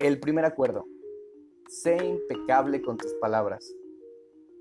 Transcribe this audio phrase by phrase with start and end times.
[0.00, 0.86] El primer acuerdo.
[1.68, 3.70] Sé impecable con tus palabras.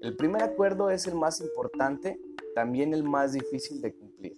[0.02, 2.20] El primer acuerdo es el más importante,
[2.56, 4.36] también el más difícil de cumplir.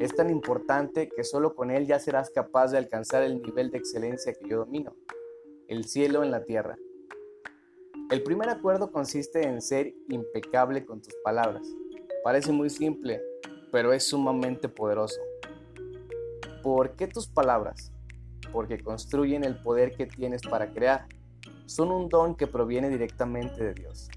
[0.00, 3.78] Es tan importante que solo con él ya serás capaz de alcanzar el nivel de
[3.78, 4.96] excelencia que yo domino,
[5.68, 6.76] el cielo en la tierra.
[8.10, 11.68] El primer acuerdo consiste en ser impecable con tus palabras.
[12.24, 13.22] Parece muy simple,
[13.70, 15.20] pero es sumamente poderoso.
[16.64, 17.92] ¿Por qué tus palabras?
[18.52, 21.06] Porque construyen el poder que tienes para crear.
[21.66, 24.08] Son un don que proviene directamente de Dios.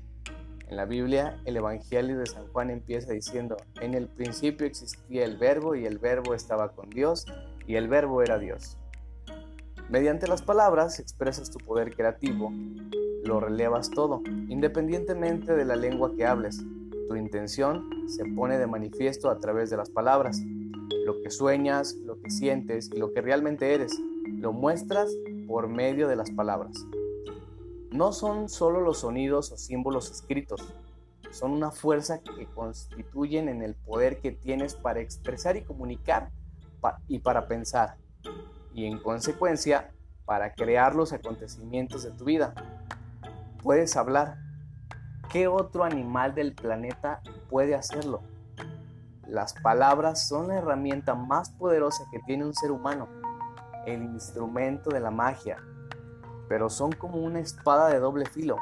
[0.68, 5.38] En la Biblia, el Evangelio de San Juan empieza diciendo, en el principio existía el
[5.38, 7.26] verbo y el verbo estaba con Dios
[7.68, 8.78] y el verbo era Dios.
[9.90, 12.52] Mediante las palabras expresas tu poder creativo,
[13.24, 16.64] lo relevas todo, independientemente de la lengua que hables.
[17.08, 20.42] Tu intención se pone de manifiesto a través de las palabras,
[21.06, 23.96] lo que sueñas, lo que sientes y lo que realmente eres
[24.28, 25.12] lo muestras
[25.48, 26.86] por medio de las palabras.
[27.92, 30.74] No son solo los sonidos o símbolos escritos,
[31.32, 36.30] son una fuerza que constituyen en el poder que tienes para expresar y comunicar
[37.08, 37.96] y para pensar,
[38.74, 39.92] y en consecuencia
[40.26, 42.54] para crear los acontecimientos de tu vida.
[43.62, 44.38] Puedes hablar.
[45.32, 48.22] ¿Qué otro animal del planeta puede hacerlo?
[49.28, 53.23] Las palabras son la herramienta más poderosa que tiene un ser humano
[53.86, 55.58] el instrumento de la magia,
[56.48, 58.58] pero son como una espada de doble filo.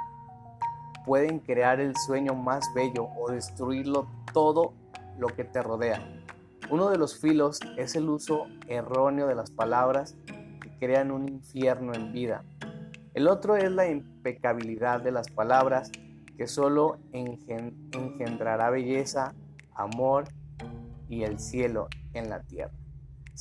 [1.05, 4.73] Pueden crear el sueño más bello o destruirlo todo
[5.17, 6.01] lo que te rodea.
[6.69, 10.15] Uno de los filos es el uso erróneo de las palabras
[10.61, 12.43] que crean un infierno en vida.
[13.13, 15.91] El otro es la impecabilidad de las palabras
[16.37, 19.33] que solo engendrará belleza,
[19.73, 20.25] amor
[21.09, 22.80] y el cielo en la tierra.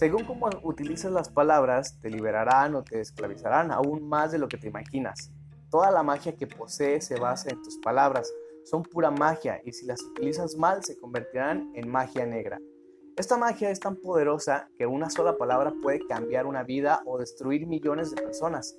[0.00, 4.56] Según cómo utilizas las palabras, te liberarán o te esclavizarán aún más de lo que
[4.56, 5.30] te imaginas.
[5.70, 8.32] Toda la magia que posees se basa en tus palabras.
[8.64, 12.58] Son pura magia y si las utilizas mal se convertirán en magia negra.
[13.14, 17.66] Esta magia es tan poderosa que una sola palabra puede cambiar una vida o destruir
[17.66, 18.78] millones de personas.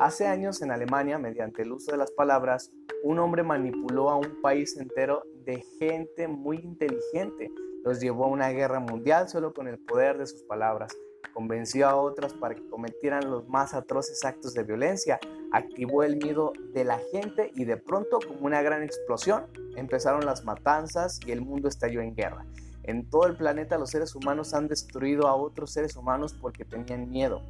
[0.00, 2.72] Hace años en Alemania, mediante el uso de las palabras,
[3.04, 7.50] un hombre manipuló a un país entero de gente muy inteligente
[7.84, 10.92] los llevó a una guerra mundial solo con el poder de sus palabras.
[11.32, 15.18] Convenció a otras para que cometieran los más atroces actos de violencia.
[15.52, 20.44] Activó el miedo de la gente y de pronto, como una gran explosión, empezaron las
[20.44, 22.44] matanzas y el mundo estalló en guerra.
[22.84, 27.08] En todo el planeta los seres humanos han destruido a otros seres humanos porque tenían
[27.08, 27.42] miedo.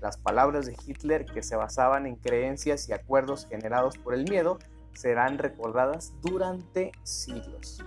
[0.00, 4.58] Las palabras de Hitler, que se basaban en creencias y acuerdos generados por el miedo,
[4.94, 7.84] serán recordadas durante siglos.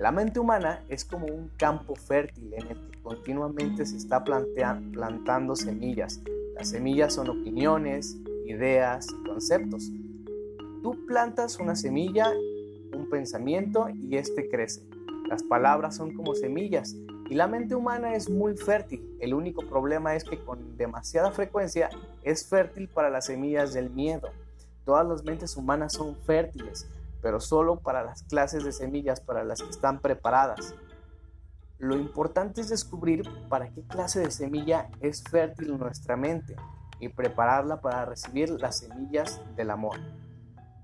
[0.00, 5.54] La mente humana es como un campo fértil en el que continuamente se está plantando
[5.54, 6.22] semillas.
[6.54, 8.16] Las semillas son opiniones,
[8.46, 9.90] ideas, conceptos.
[10.82, 12.32] Tú plantas una semilla,
[12.94, 14.80] un pensamiento y este crece.
[15.28, 16.96] Las palabras son como semillas
[17.28, 19.18] y la mente humana es muy fértil.
[19.20, 21.90] El único problema es que con demasiada frecuencia
[22.22, 24.30] es fértil para las semillas del miedo.
[24.86, 26.88] Todas las mentes humanas son fértiles
[27.22, 30.74] pero solo para las clases de semillas para las que están preparadas.
[31.78, 36.56] Lo importante es descubrir para qué clase de semilla es fértil nuestra mente
[36.98, 39.98] y prepararla para recibir las semillas del amor.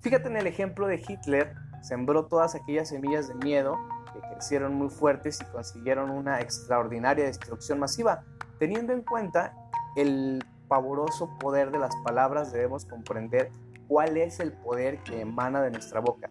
[0.01, 3.77] Fíjate en el ejemplo de Hitler, sembró todas aquellas semillas de miedo
[4.13, 8.25] que crecieron muy fuertes y consiguieron una extraordinaria destrucción masiva.
[8.59, 9.53] Teniendo en cuenta
[9.97, 13.51] el pavoroso poder de las palabras, debemos comprender
[13.87, 16.31] cuál es el poder que emana de nuestra boca.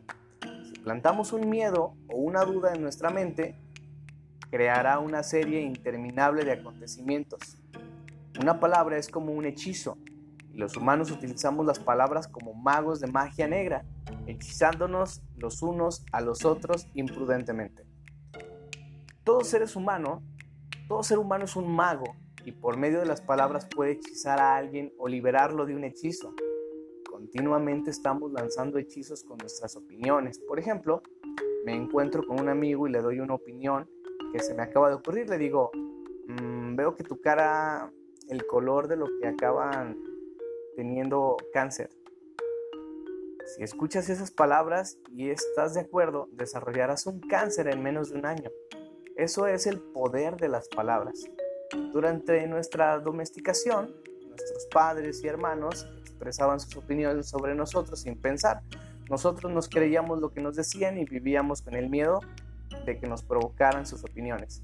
[0.64, 3.56] Si plantamos un miedo o una duda en nuestra mente,
[4.50, 7.58] creará una serie interminable de acontecimientos.
[8.40, 9.98] Una palabra es como un hechizo,
[10.54, 13.86] y los humanos utilizamos las palabras como magos de magia negra,
[14.28, 17.86] hechizándonos los unos a los otros imprudentemente.
[19.24, 20.22] Todo ser humano,
[20.88, 24.56] todo ser humano es un mago, y por medio de las palabras puede hechizar a
[24.56, 26.35] alguien o liberarlo de un hechizo
[27.26, 30.38] continuamente estamos lanzando hechizos con nuestras opiniones.
[30.38, 31.02] Por ejemplo,
[31.66, 33.90] me encuentro con un amigo y le doy una opinión
[34.32, 35.28] que se me acaba de ocurrir.
[35.28, 35.72] Le digo,
[36.28, 37.92] mm, veo que tu cara,
[38.30, 39.98] el color de lo que acaban
[40.76, 41.90] teniendo cáncer.
[43.56, 48.28] Si escuchas esas palabras y estás de acuerdo, desarrollarás un cáncer en menos de un
[48.28, 48.52] año.
[49.16, 51.24] Eso es el poder de las palabras.
[51.92, 53.96] Durante nuestra domesticación,
[54.28, 58.62] nuestros padres y hermanos expresaban sus opiniones sobre nosotros sin pensar.
[59.09, 62.22] Nosotros nos creíamos lo que nos decían y vivíamos con el miedo
[62.85, 64.64] de que nos provocaran sus opiniones,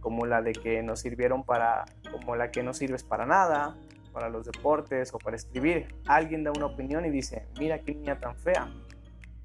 [0.00, 3.76] como la de que nos sirvieron para, como la que no sirves para nada,
[4.12, 5.94] para los deportes o para escribir.
[6.06, 8.68] Alguien da una opinión y dice, mira qué niña tan fea.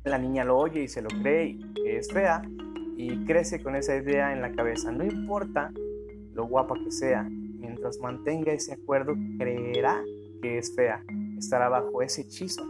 [0.03, 2.41] La niña lo oye y se lo cree que es fea
[2.97, 4.91] y crece con esa idea en la cabeza.
[4.91, 5.71] No importa
[6.33, 10.03] lo guapa que sea, mientras mantenga ese acuerdo, creerá
[10.41, 11.01] que es fea,
[11.43, 12.63] estará bajo ese hechizo.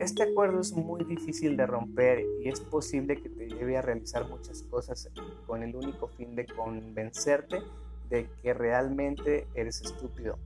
[0.00, 4.28] Este acuerdo es muy difícil de romper y es posible que te lleve a realizar
[4.28, 5.08] muchas cosas
[5.46, 7.60] con el único fin de convencerte
[8.08, 10.38] de que realmente eres estúpido.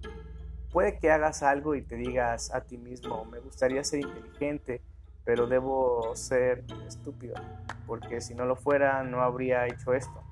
[0.73, 4.83] Puede que hagas algo y te digas a ti mismo, me gustaría ser inteligente,
[5.25, 7.35] pero debo ser estúpido,
[7.87, 10.23] porque si no lo fuera no habría hecho esto.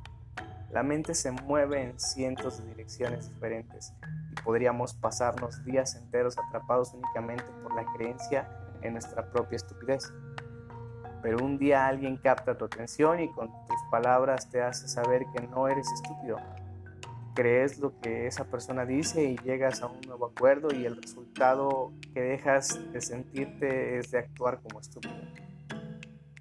[0.70, 3.94] La mente se mueve en cientos de direcciones diferentes
[4.46, 8.48] podríamos pasarnos días enteros atrapados únicamente por la creencia
[8.80, 10.14] en nuestra propia estupidez.
[11.20, 15.44] Pero un día alguien capta tu atención y con tus palabras te hace saber que
[15.48, 16.38] no eres estúpido.
[17.34, 21.92] Crees lo que esa persona dice y llegas a un nuevo acuerdo y el resultado
[22.14, 25.16] que dejas de sentirte es de actuar como estúpido.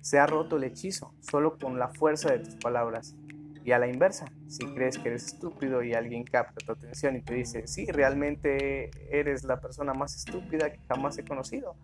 [0.01, 3.15] Se ha roto el hechizo solo con la fuerza de tus palabras
[3.65, 7.23] y a la inversa, si crees que eres estúpido y alguien capta tu atención y
[7.23, 11.75] te dice, sí, realmente eres la persona más estúpida que jamás he conocido,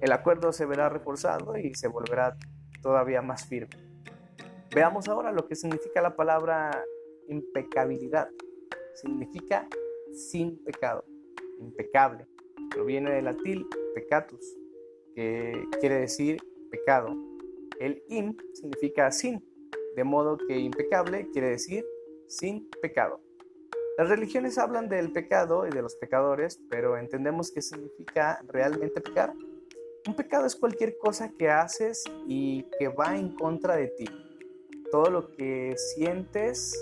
[0.00, 2.38] el acuerdo se verá reforzado y se volverá
[2.80, 3.76] todavía más firme.
[4.74, 6.82] Veamos ahora lo que significa la palabra
[7.28, 8.28] impecabilidad.
[8.94, 9.68] Significa
[10.12, 11.04] sin pecado,
[11.60, 12.26] impecable.
[12.70, 14.56] Proviene del latín pecatus,
[15.14, 17.14] que quiere decir pecado.
[17.78, 19.44] El im significa sin,
[19.94, 21.84] de modo que impecable quiere decir
[22.26, 23.20] sin pecado.
[23.98, 29.34] Las religiones hablan del pecado y de los pecadores, pero entendemos qué significa realmente pecar.
[30.06, 34.06] Un pecado es cualquier cosa que haces y que va en contra de ti.
[34.90, 36.74] Todo lo que sientes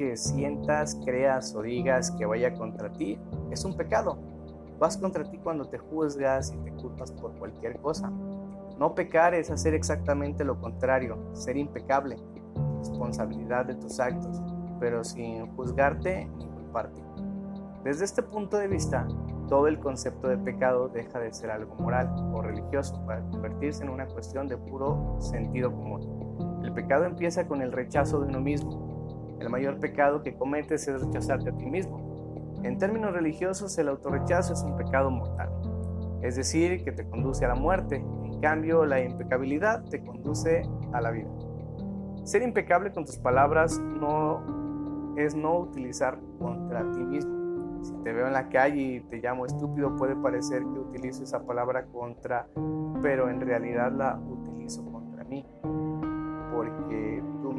[0.00, 3.18] que sientas, creas o digas que vaya contra ti
[3.50, 4.16] es un pecado.
[4.78, 8.10] Vas contra ti cuando te juzgas y te culpas por cualquier cosa.
[8.78, 12.16] No pecar es hacer exactamente lo contrario, ser impecable,
[12.78, 14.40] responsabilidad de tus actos,
[14.80, 17.02] pero sin juzgarte ni culparte.
[17.84, 19.06] Desde este punto de vista,
[19.50, 23.90] todo el concepto de pecado deja de ser algo moral o religioso para convertirse en
[23.90, 26.62] una cuestión de puro sentido común.
[26.64, 28.89] El pecado empieza con el rechazo de uno mismo,
[29.40, 32.60] el mayor pecado que cometes es rechazarte a ti mismo.
[32.62, 35.50] En términos religiosos, el autorrechazo es un pecado mortal,
[36.22, 37.96] es decir, que te conduce a la muerte.
[37.96, 41.30] En cambio, la impecabilidad te conduce a la vida.
[42.24, 47.40] Ser impecable con tus palabras no es no utilizar contra ti mismo.
[47.82, 51.46] Si te veo en la calle y te llamo estúpido, puede parecer que utilizo esa
[51.46, 52.46] palabra contra,
[53.00, 54.39] pero en realidad la utilizo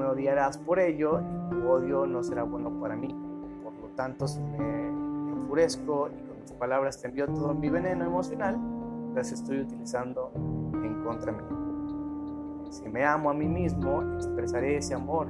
[0.01, 3.15] me odiarás por ello tu odio no será bueno para mí.
[3.63, 4.87] Por lo tanto, si me
[5.29, 8.57] enfurezco y con tus palabras te envío todo mi veneno emocional,
[9.13, 11.43] las estoy utilizando en contra mí.
[12.71, 15.27] Si me amo a mí mismo, expresaré ese amor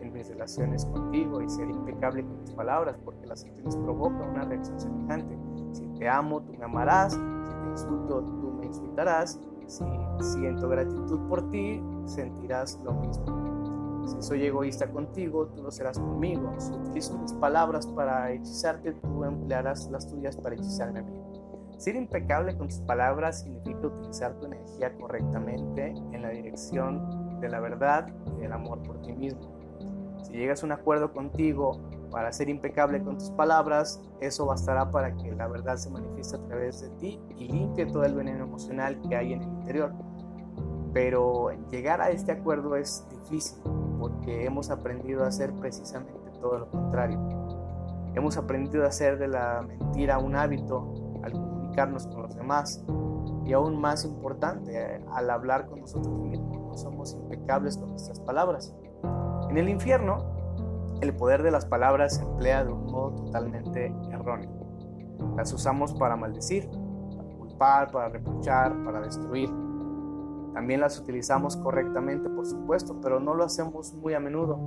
[0.00, 4.44] en mis relaciones contigo y seré impecable con mis palabras porque las acciones provocan una
[4.44, 5.36] reacción semejante.
[5.72, 7.12] Si te amo, tú me amarás.
[7.12, 9.38] Si te insulto, tú me insultarás.
[9.66, 9.84] Si
[10.20, 13.47] siento gratitud por ti, sentirás lo mismo.
[14.08, 16.54] Si soy egoísta contigo, tú lo serás conmigo.
[16.56, 21.20] Si utilizo mis palabras para hechizarte, tú emplearás las tuyas para hechizarme a mí.
[21.76, 27.60] Ser impecable con tus palabras significa utilizar tu energía correctamente en la dirección de la
[27.60, 29.40] verdad y del amor por ti mismo.
[30.22, 31.78] Si llegas a un acuerdo contigo
[32.10, 36.46] para ser impecable con tus palabras, eso bastará para que la verdad se manifieste a
[36.46, 39.92] través de ti y limpie todo el veneno emocional que hay en el interior.
[40.94, 43.58] Pero llegar a este acuerdo es difícil
[43.98, 47.18] porque hemos aprendido a hacer precisamente todo lo contrario.
[48.14, 52.84] Hemos aprendido a hacer de la mentira un hábito al comunicarnos con los demás
[53.44, 58.74] y aún más importante, al hablar con nosotros mismos, no somos impecables con nuestras palabras.
[59.48, 60.38] En el infierno,
[61.00, 64.50] el poder de las palabras se emplea de un modo totalmente erróneo.
[65.36, 69.48] Las usamos para maldecir, para culpar, para reprochar, para destruir.
[70.58, 74.58] También las utilizamos correctamente, por supuesto, pero no lo hacemos muy a menudo.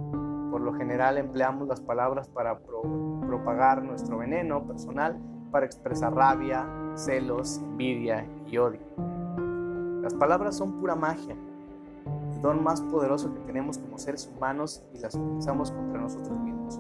[0.49, 5.19] Por lo general empleamos las palabras para propagar nuestro veneno personal,
[5.51, 8.79] para expresar rabia, celos, envidia y odio.
[10.01, 11.35] Las palabras son pura magia,
[12.35, 16.79] el don más poderoso que tenemos como seres humanos y las utilizamos contra nosotros mismos.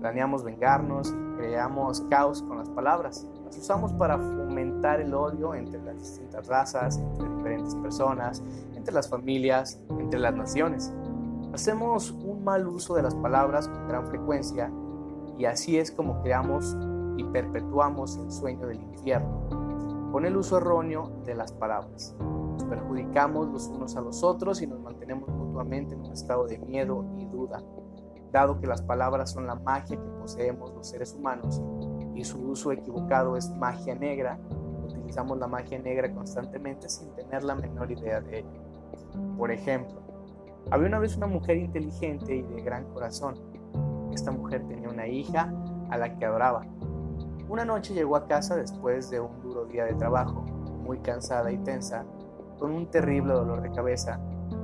[0.00, 3.26] Planeamos vengarnos y creamos caos con las palabras.
[3.46, 8.42] Las usamos para fomentar el odio entre las distintas razas, entre diferentes personas,
[8.74, 10.92] entre las familias, entre las naciones.
[11.54, 14.68] Hacemos un mal uso de las palabras con gran frecuencia
[15.38, 16.76] y así es como creamos
[17.16, 22.16] y perpetuamos el sueño del infierno, con el uso erróneo de las palabras.
[22.18, 26.58] Nos perjudicamos los unos a los otros y nos mantenemos mutuamente en un estado de
[26.58, 27.62] miedo y duda,
[28.32, 31.62] dado que las palabras son la magia que poseemos los seres humanos
[32.16, 34.38] y su uso equivocado es magia negra,
[34.84, 38.48] utilizamos la magia negra constantemente sin tener la menor idea de ello.
[39.36, 40.00] Por ejemplo,
[40.70, 43.36] había una vez una mujer inteligente y de gran corazón.
[44.12, 45.52] Esta mujer tenía una hija
[45.90, 46.66] a la que adoraba.
[47.48, 50.42] Una noche llegó a casa después de un duro día de trabajo,
[50.82, 52.04] muy cansada y tensa,
[52.58, 54.18] con un terrible dolor de cabeza.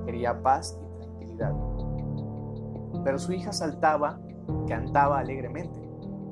[0.06, 1.54] Quería paz y tranquilidad.
[3.04, 4.18] Pero su hija saltaba,
[4.66, 5.81] cantaba alegremente.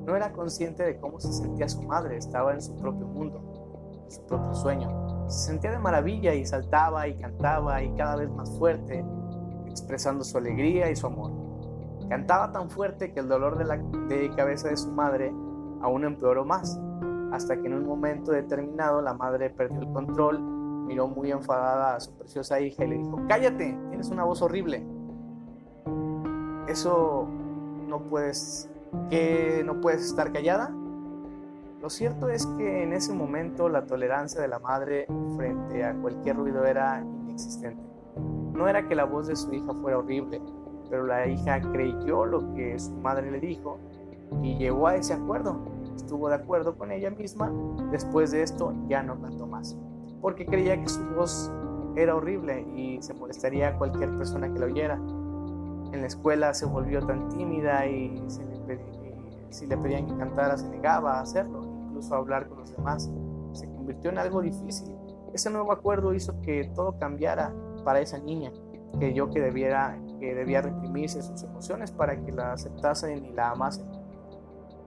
[0.06, 4.10] No era consciente de cómo se sentía su madre, estaba en su propio mundo, en
[4.10, 5.28] su propio sueño.
[5.28, 9.04] Se sentía de maravilla y saltaba y cantaba y cada vez más fuerte,
[9.66, 11.32] expresando su alegría y su amor.
[12.08, 13.80] Cantaba tan fuerte que el dolor de la
[14.34, 15.32] cabeza de su madre
[15.82, 16.80] aún empeoró más,
[17.32, 22.00] hasta que en un momento determinado la madre perdió el control, miró muy enfadada a
[22.00, 24.84] su preciosa hija y le dijo, cállate, tienes una voz horrible.
[26.66, 27.28] Eso
[27.86, 28.69] no puedes,
[29.08, 30.74] que no puedes estar callada.
[31.80, 35.06] Lo cierto es que en ese momento la tolerancia de la madre
[35.36, 37.82] frente a cualquier ruido era inexistente.
[38.52, 40.42] No era que la voz de su hija fuera horrible,
[40.90, 43.78] pero la hija creyó lo que su madre le dijo
[44.42, 45.58] y llegó a ese acuerdo.
[45.96, 47.50] Estuvo de acuerdo con ella misma.
[47.90, 49.76] Después de esto ya no cantó más,
[50.20, 51.50] porque creía que su voz
[51.96, 54.94] era horrible y se molestaría a cualquier persona que la oyera.
[55.92, 58.22] En la escuela se volvió tan tímida y,
[59.50, 63.10] si le pedían que cantara se negaba a hacerlo, incluso a hablar con los demás.
[63.52, 64.94] Se convirtió en algo difícil.
[65.32, 67.52] Ese nuevo acuerdo hizo que todo cambiara
[67.84, 68.52] para esa niña,
[68.98, 73.50] que yo que, debiera, que debía reprimirse sus emociones para que la aceptasen y la
[73.50, 73.86] amasen.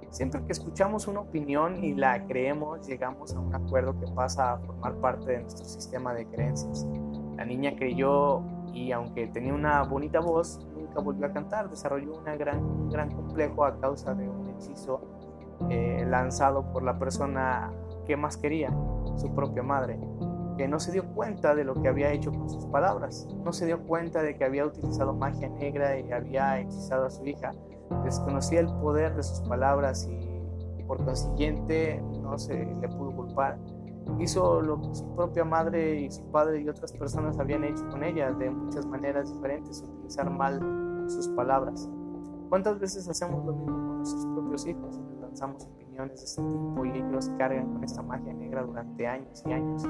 [0.10, 4.60] Siempre que escuchamos una opinión y la creemos, llegamos a un acuerdo que pasa a
[4.60, 6.86] formar parte de nuestro sistema de creencias.
[7.36, 12.36] La niña creyó y aunque tenía una bonita voz, nunca volvió a cantar, desarrolló una
[12.36, 15.02] gran, un gran complejo a causa de un hechizo
[15.70, 17.72] eh, lanzado por la persona
[18.06, 18.70] que más quería,
[19.16, 20.00] su propia madre
[20.58, 23.66] que no se dio cuenta de lo que había hecho con sus palabras, no se
[23.66, 27.52] dio cuenta de que había utilizado magia negra y había hechizado a su hija,
[28.04, 33.58] desconocía el poder de sus palabras y por consiguiente no se le pudo culpar.
[34.20, 38.04] Hizo lo que su propia madre y su padre y otras personas habían hecho con
[38.04, 41.90] ella de muchas maneras diferentes, utilizar mal sus palabras.
[42.50, 45.00] ¿Cuántas veces hacemos lo mismo con nuestros propios hijos?
[45.10, 49.44] Les lanzamos opiniones de este tipo y ellos cargan con esta magia negra durante años
[49.46, 49.84] y años.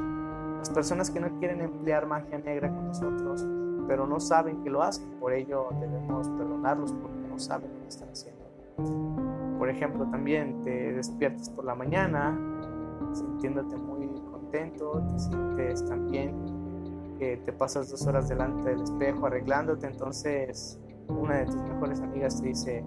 [0.59, 3.45] Las personas que no quieren emplear magia negra con nosotros,
[3.87, 7.89] pero no saben que lo hacen, por ello debemos perdonarlos porque no saben lo que
[7.89, 8.43] están haciendo.
[9.59, 12.37] Por ejemplo, también te despiertas por la mañana
[13.13, 16.35] sintiéndote muy contento, te sientes también
[17.17, 22.41] que te pasas dos horas delante del espejo arreglándote, entonces una de tus mejores amigas
[22.41, 22.85] te dice,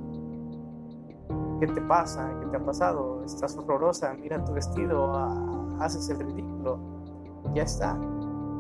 [1.61, 2.35] ¿qué te pasa?
[2.41, 3.25] ¿Qué te ha pasado?
[3.25, 6.97] Estás horrorosa, mira tu vestido, ah, haces el ridículo
[7.55, 7.99] ya está.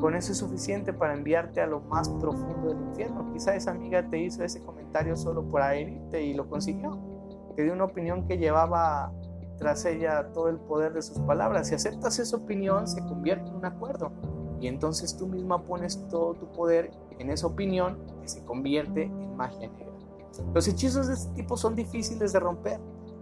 [0.00, 3.32] Con eso es suficiente para enviarte a lo más profundo del infierno.
[3.32, 6.98] Quizá esa amiga te hizo ese comentario solo por herirte y lo consiguió.
[7.54, 9.12] Te dio una opinión que llevaba
[9.58, 11.68] tras ella todo el poder de sus palabras.
[11.68, 14.12] Si aceptas esa opinión, se convierte en un acuerdo.
[14.60, 19.36] Y entonces tú misma pones todo tu poder en esa opinión que se convierte en
[19.36, 19.86] magia negra.
[20.54, 22.80] Los hechizos de este tipo son difíciles de romper.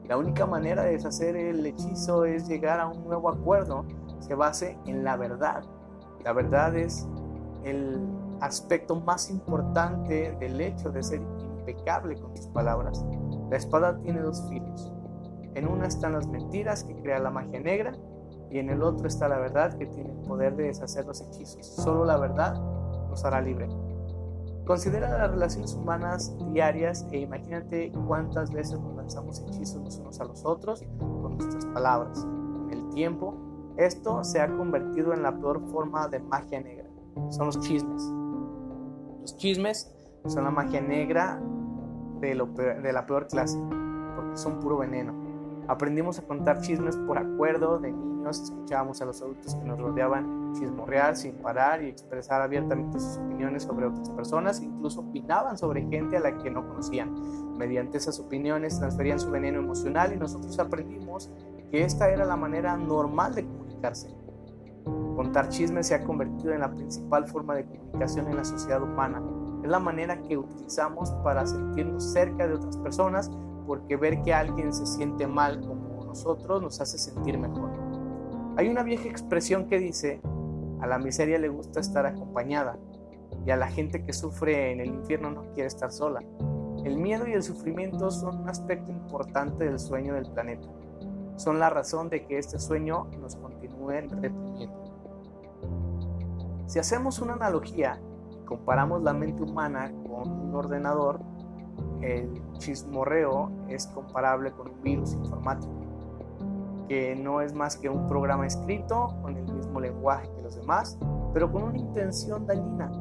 [0.09, 3.85] La única manera de deshacer el hechizo es llegar a un nuevo acuerdo
[4.27, 5.65] se base en la verdad.
[6.25, 7.07] La verdad es
[7.63, 8.01] el
[8.41, 13.05] aspecto más importante del hecho de ser impecable con tus palabras.
[13.51, 14.94] La espada tiene dos filos.
[15.55, 17.93] En una están las mentiras que crea la magia negra
[18.51, 21.67] y en el otro está la verdad que tiene el poder de deshacer los hechizos.
[21.67, 22.55] Solo la verdad
[23.09, 23.69] nos hará libre.
[24.67, 30.25] Considera las relaciones humanas diarias e imagínate cuántas veces nos lanzamos hechizos los unos a
[30.25, 32.27] los otros con nuestras palabras.
[32.71, 33.35] En el tiempo
[33.77, 36.89] esto se ha convertido en la peor forma de magia negra.
[37.31, 38.03] Son los chismes.
[39.21, 39.93] Los chismes
[40.27, 41.41] son la magia negra
[42.21, 42.35] de
[42.93, 43.59] la peor clase,
[44.17, 45.24] porque son puro veneno.
[45.67, 50.53] Aprendimos a contar chismes por acuerdo de niños, escuchábamos a los adultos que nos rodeaban
[50.55, 56.19] chismorrear sin parar y expresar abiertamente sus opiniones sobre otras personas, incluso opinaban sobre gente
[56.19, 57.15] a la que no conocían.
[57.57, 62.77] Mediante esas opiniones transferían su veneno emocional y nosotros aprendimos porque esta era la manera
[62.77, 64.15] normal de comunicarse.
[65.17, 69.23] Contar chismes se ha convertido en la principal forma de comunicación en la sociedad humana.
[69.63, 73.31] Es la manera que utilizamos para sentirnos cerca de otras personas,
[73.67, 77.71] porque ver que alguien se siente mal como nosotros nos hace sentir mejor.
[78.57, 80.21] Hay una vieja expresión que dice,
[80.81, 82.79] a la miseria le gusta estar acompañada
[83.45, 86.21] y a la gente que sufre en el infierno no quiere estar sola.
[86.85, 90.69] El miedo y el sufrimiento son un aspecto importante del sueño del planeta.
[91.37, 94.85] Son la razón de que este sueño nos continúe reprimiendo.
[96.67, 101.21] Si hacemos una analogía y comparamos la mente humana con un ordenador,
[102.05, 105.73] el chismorreo es comparable con un virus informático,
[106.89, 110.99] que no es más que un programa escrito con el mismo lenguaje que los demás,
[111.33, 112.93] pero con una intención dañina.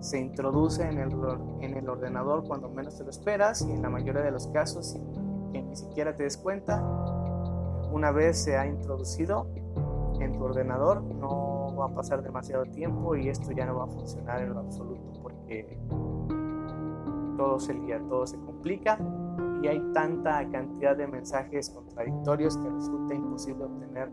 [0.00, 1.12] Se introduce en el,
[1.60, 4.86] en el ordenador cuando menos te lo esperas y en la mayoría de los casos
[4.86, 5.02] sin
[5.52, 6.82] que ni siquiera te des cuenta,
[7.90, 9.46] una vez se ha introducido
[10.20, 13.88] en tu ordenador no va a pasar demasiado tiempo y esto ya no va a
[13.88, 15.78] funcionar en lo absoluto porque
[17.38, 18.98] todo se lía, todo se complica
[19.62, 24.10] y hay tanta cantidad de mensajes contradictorios que resulta imposible obtener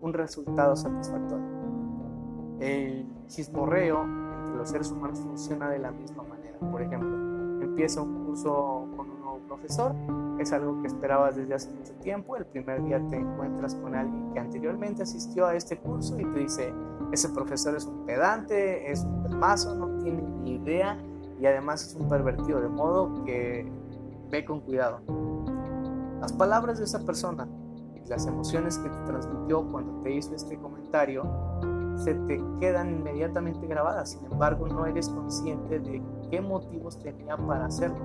[0.00, 1.46] un resultado satisfactorio.
[2.60, 4.06] El chismorreo
[4.56, 6.58] los seres humanos funciona de la misma manera.
[6.58, 7.16] Por ejemplo,
[7.62, 9.94] empieza un curso con un nuevo profesor,
[10.38, 14.32] es algo que esperabas desde hace mucho tiempo, el primer día te encuentras con alguien
[14.32, 16.74] que anteriormente asistió a este curso y te dice,
[17.12, 20.96] ese profesor es un pedante, es un pelmazo, no tiene ni idea
[21.40, 23.70] y además es un pervertido, de modo que
[24.30, 25.00] ve con cuidado.
[26.20, 27.48] Las palabras de esa persona
[27.94, 31.24] y las emociones que te transmitió cuando te hizo este comentario
[31.96, 34.10] se te quedan inmediatamente grabadas.
[34.10, 37.98] Sin embargo, no eres consciente de qué motivos tenía para hacerlo.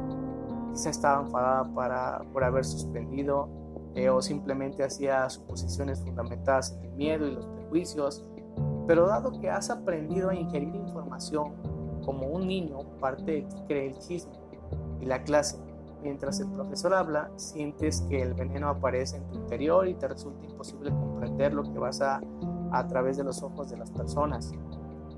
[0.71, 3.49] Quizá estaba enfadada para, por haber suspendido
[3.95, 8.25] eh, o simplemente hacía suposiciones fundamentadas en el miedo y los prejuicios.
[8.87, 11.53] Pero dado que has aprendido a ingerir información
[12.05, 14.33] como un niño, parte cree el chisme
[15.01, 15.57] y la clase.
[16.03, 20.45] Mientras el profesor habla, sientes que el veneno aparece en tu interior y te resulta
[20.45, 22.21] imposible comprender lo que vas a
[22.71, 24.51] a través de los ojos de las personas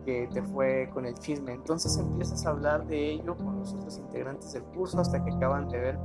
[0.05, 1.53] que te fue con el chisme.
[1.53, 5.67] Entonces empiezas a hablar de ello con los otros integrantes del curso hasta que acaban
[5.69, 5.99] de ver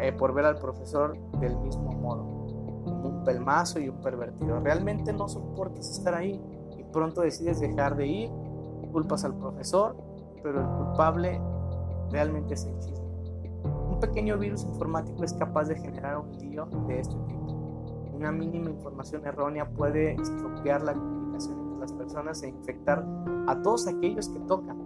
[0.00, 2.24] eh, por ver al profesor del mismo modo,
[2.84, 4.60] como un pelmazo y un pervertido.
[4.60, 6.40] Realmente no soportas estar ahí
[6.76, 8.30] y pronto decides dejar de ir,
[8.92, 9.96] culpas al profesor,
[10.42, 11.40] pero el culpable
[12.10, 13.06] realmente es el chisme.
[13.90, 17.40] Un pequeño virus informático es capaz de generar un lío de este tipo
[18.20, 23.02] una mínima información errónea puede estropear la comunicación entre las personas e infectar
[23.46, 24.76] a todos aquellos que tocan,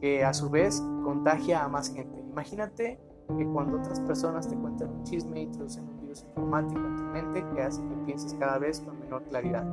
[0.00, 2.20] que a su vez contagia a más gente.
[2.20, 3.00] Imagínate
[3.36, 7.44] que cuando otras personas te cuentan un chisme introducen un virus informático en tu mente
[7.52, 9.66] que hace que pienses cada vez con menor claridad.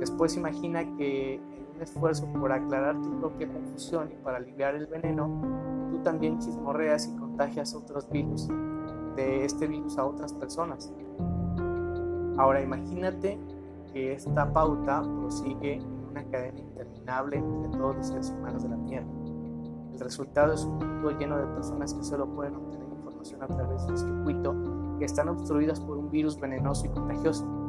[0.00, 4.86] Después imagina que en un esfuerzo por aclarar tu propia confusión y para aliviar el
[4.86, 5.28] veneno,
[5.90, 8.48] tú también chismorreas y contagias otros virus,
[9.14, 10.90] de este virus a otras personas.
[12.38, 13.38] Ahora imagínate
[13.92, 18.82] que esta pauta prosigue en una cadena interminable entre todos los seres humanos de la
[18.86, 19.06] Tierra.
[19.92, 23.84] El resultado es un mundo lleno de personas que solo pueden obtener información a través
[23.84, 24.54] de un circuito
[24.98, 27.59] que están obstruidas por un virus venenoso y contagioso.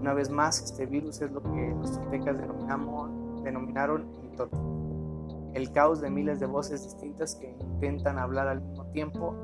[0.00, 2.38] Una vez más, este virus es lo que los toltecas
[3.44, 4.56] denominaron mitote,
[5.52, 9.34] el caos de miles de voces distintas que intentan hablar al mismo tiempo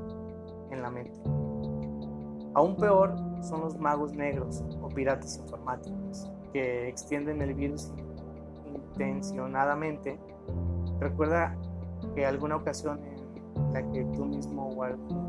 [0.71, 1.21] en la mente.
[2.55, 7.91] Aún peor son los magos negros o piratas informáticos que extienden el virus
[8.73, 10.19] intencionadamente.
[10.99, 11.55] Recuerda
[12.15, 14.83] que alguna ocasión en la que tú mismo o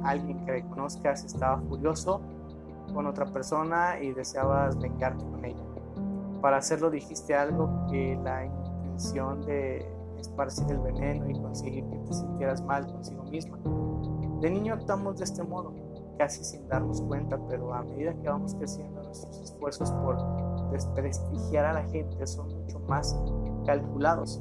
[0.05, 2.23] alguien que conozcas estaba furioso
[2.93, 5.63] con otra persona y deseabas vengarte con ella.
[6.41, 9.87] Para hacerlo dijiste algo que la intención de
[10.19, 13.59] esparcir el veneno y conseguir que te sintieras mal consigo misma.
[14.41, 15.73] De niño actuamos de este modo
[16.19, 20.19] casi sin darnos cuenta, pero a medida que vamos creciendo nuestros esfuerzos por
[20.71, 23.17] desprestigiar a la gente son mucho más
[23.65, 24.41] calculados.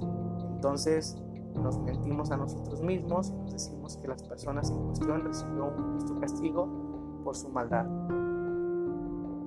[0.56, 1.18] Entonces
[1.56, 5.94] nos mentimos a nosotros mismos y nos decimos que las personas en cuestión recibieron un
[5.94, 6.68] justo castigo
[7.24, 7.86] por su maldad.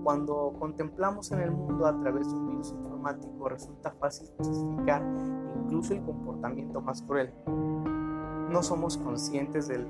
[0.02, 5.02] Cuando contemplamos en el mundo a través de un virus informático resulta fácil justificar
[5.62, 7.32] incluso el comportamiento más cruel.
[7.46, 9.86] No somos conscientes del,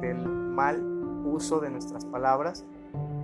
[0.00, 0.80] del mal
[1.24, 2.64] uso de nuestras palabras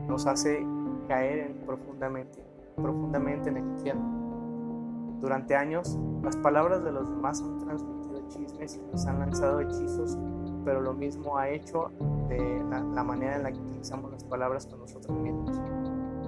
[0.08, 0.66] nos hace
[1.06, 2.42] caer profundamente,
[2.76, 4.18] profundamente en el infierno.
[5.20, 10.16] Durante años, las palabras de los demás han transmitido chismes y nos han lanzado hechizos,
[10.64, 11.90] pero lo mismo ha hecho
[12.28, 15.60] de la, manera en la que utilizamos las palabras con nosotros mismos.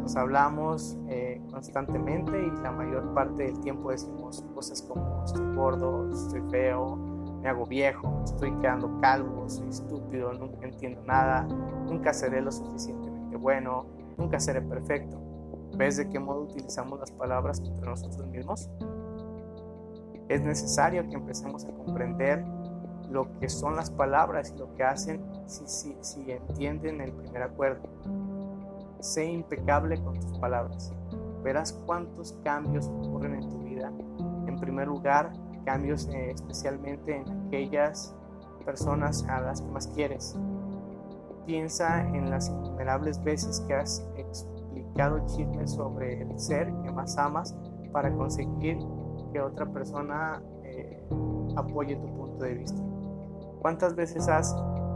[0.01, 6.11] Nos hablamos eh, constantemente y la mayor parte del tiempo decimos cosas como estoy gordo,
[6.11, 6.97] estoy feo,
[7.43, 11.43] me hago viejo, estoy quedando calvo, soy estúpido, nunca entiendo nada,
[11.87, 13.87] nunca seré lo suficientemente bueno,
[14.17, 15.19] nunca seré perfecto.
[15.77, 18.69] ¿Ves de qué modo utilizamos las palabras entre nosotros mismos?
[20.29, 22.45] Es necesario que empecemos a comprender
[23.11, 27.43] lo que son las palabras y lo que hacen si, si, si entienden el primer
[27.43, 27.83] acuerdo.
[29.01, 30.93] Sé impecable con tus palabras.
[31.43, 33.93] Verás cuántos cambios ocurren en tu vida.
[34.47, 35.33] En primer lugar,
[35.65, 38.15] cambios eh, especialmente en aquellas
[38.65, 40.37] personas a las que más quieres.
[41.47, 47.57] Piensa en las innumerables veces que has explicado chismes sobre el ser que más amas
[47.93, 48.79] para conseguir
[49.33, 51.03] que otra persona eh,
[51.57, 52.83] apoye tu punto de vista.
[53.61, 54.55] ¿Cuántas veces has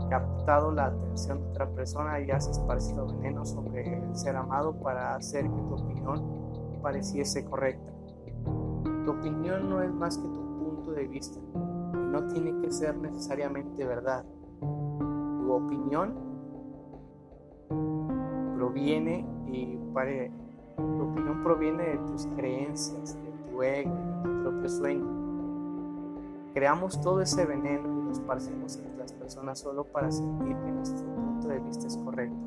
[0.09, 5.15] captado la atención de otra persona y has esparcido veneno sobre el ser amado para
[5.15, 6.23] hacer que tu opinión
[6.81, 7.91] pareciese correcta?
[9.05, 11.39] Tu opinión no es más que tu punto de vista
[11.93, 14.25] y no tiene que ser necesariamente verdad.
[14.59, 16.13] Tu opinión
[18.55, 19.77] proviene y
[20.77, 25.05] tu opinión proviene de tus creencias, de tu ego, de tu propio sueño.
[26.53, 31.05] Creamos todo ese veneno y lo esparcimos entre las personas solo para sentir que nuestro
[31.15, 32.37] punto de vista es correcto.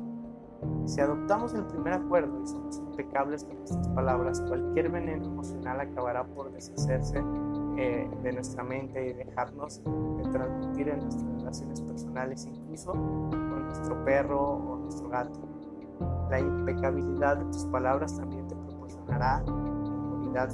[0.85, 6.25] Si adoptamos el primer acuerdo y somos impecables con nuestras palabras, cualquier veneno emocional acabará
[6.25, 7.23] por deshacerse
[7.77, 14.03] eh, de nuestra mente y dejarnos de transmitir en nuestras relaciones personales, incluso con nuestro
[14.03, 15.39] perro o nuestro gato.
[16.29, 19.43] La impecabilidad de tus palabras también te proporcionará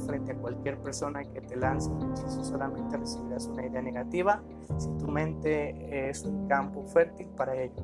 [0.05, 2.43] frente a cualquier persona que te lance un hechizo.
[2.43, 4.41] Solamente recibirás una idea negativa
[4.77, 7.83] si tu mente es un campo fértil para ello.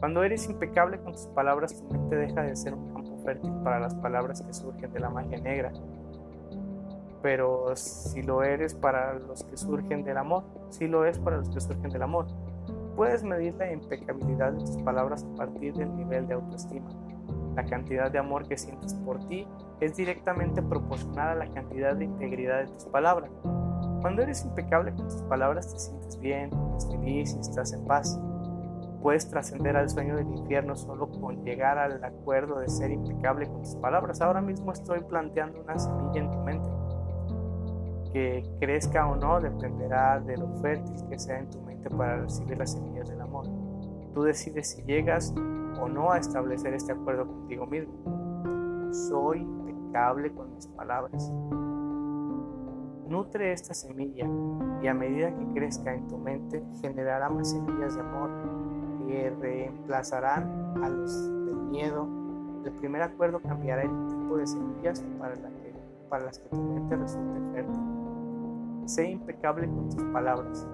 [0.00, 3.78] Cuando eres impecable con tus palabras, tu mente deja de ser un campo fértil para
[3.78, 5.72] las palabras que surgen de la magia negra.
[7.22, 11.50] Pero si lo eres para los que surgen del amor, si lo es para los
[11.50, 12.26] que surgen del amor.
[12.96, 16.88] Puedes medir la impecabilidad de tus palabras a partir del nivel de autoestima.
[17.54, 19.46] La cantidad de amor que sientes por ti
[19.80, 23.30] es directamente proporcional a la cantidad de integridad de tus palabras.
[24.00, 28.20] Cuando eres impecable con tus palabras te sientes bien, estás feliz y estás en paz.
[29.02, 33.62] Puedes trascender al sueño del infierno solo con llegar al acuerdo de ser impecable con
[33.62, 34.20] tus palabras.
[34.20, 36.68] Ahora mismo estoy planteando una semilla en tu mente.
[38.12, 42.58] Que crezca o no dependerá de lo fértil que sea en tu mente para recibir
[42.58, 43.46] las semillas del amor.
[44.12, 45.32] Tú decides si llegas
[45.80, 47.94] o no a establecer este acuerdo contigo mismo.
[48.92, 49.46] Soy
[50.34, 51.32] con mis palabras.
[53.08, 54.26] Nutre esta semilla
[54.80, 58.30] y a medida que crezca en tu mente generará más semillas de amor
[59.06, 61.12] que reemplazarán a los
[61.44, 62.06] del miedo.
[62.64, 65.34] El primer acuerdo cambiará el tipo de semillas para,
[66.08, 67.82] para las que tu mente resulte fértil.
[68.86, 70.66] Sé impecable con tus palabras.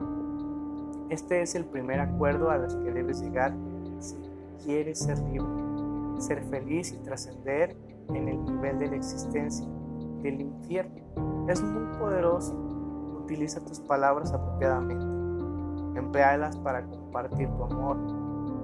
[1.09, 3.55] Este es el primer acuerdo a los que debes llegar
[3.99, 4.17] si
[4.63, 7.77] quieres ser libre, ser feliz y trascender
[8.09, 9.67] en el nivel de la existencia
[10.23, 11.47] del infierno.
[11.49, 12.55] Es muy poderoso.
[13.23, 15.99] Utiliza tus palabras apropiadamente.
[15.99, 17.97] Emplealas para compartir tu amor.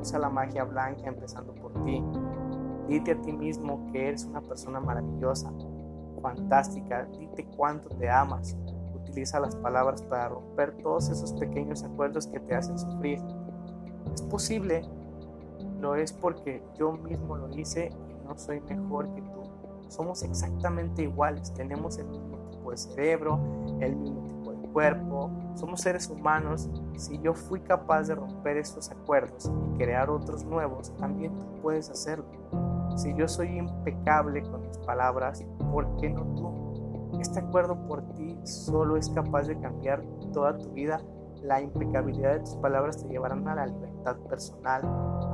[0.01, 2.05] Usa la magia blanca empezando por ti.
[2.89, 5.53] Dite a ti mismo que eres una persona maravillosa,
[6.21, 7.05] fantástica.
[7.19, 8.57] Dite cuánto te amas
[9.13, 13.21] utiliza las palabras para romper todos esos pequeños acuerdos que te hacen sufrir.
[14.15, 14.83] Es posible,
[15.81, 17.91] lo es porque yo mismo lo hice
[18.33, 19.43] no soy mejor que tú.
[19.89, 23.39] Somos exactamente iguales, tenemos el mismo tipo de cerebro,
[23.81, 26.71] el mismo tipo de cuerpo, somos seres humanos.
[26.97, 31.91] Si yo fui capaz de romper estos acuerdos y crear otros nuevos, también tú puedes
[31.91, 32.25] hacerlo.
[32.97, 37.21] Si yo soy impecable con mis palabras, ¿por qué no tú?
[37.21, 41.03] Este acuerdo por ti solo es capaz de cambiar toda tu vida.
[41.43, 44.83] La impecabilidad de tus palabras te llevarán a la libertad personal,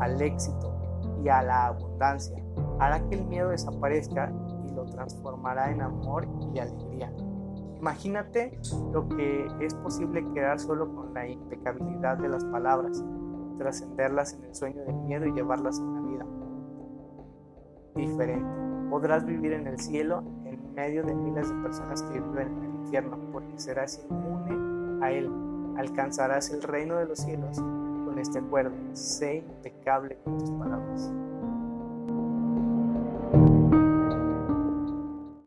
[0.00, 0.74] al éxito
[1.22, 2.42] y a la abundancia.
[2.78, 4.32] Hará que el miedo desaparezca
[4.66, 7.12] y lo transformará en amor y alegría.
[7.78, 8.58] Imagínate
[8.92, 13.04] lo que es posible crear solo con la impecabilidad de las palabras,
[13.58, 16.26] trascenderlas en el sueño del miedo y llevarlas a una vida
[17.94, 18.48] diferente.
[18.90, 22.74] Podrás vivir en el cielo en medio de miles de personas que viven en el
[22.82, 25.30] infierno, porque serás inmune a él.
[25.76, 28.74] Alcanzarás el reino de los cielos con este acuerdo.
[28.92, 31.12] Sé impecable con tus palabras.